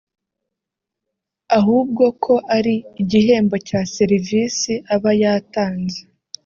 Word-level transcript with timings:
ahubwo 1.57 2.03
ko 2.23 2.33
ari 2.57 2.75
igihembo 3.01 3.55
cya 3.67 3.81
serivisi 3.95 4.73
aba 4.95 5.11
yatanze 5.21 5.99